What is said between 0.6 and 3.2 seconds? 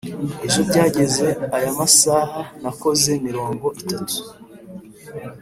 byageze ayamasaha nakooze